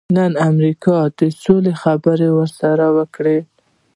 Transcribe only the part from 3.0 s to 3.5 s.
کوي.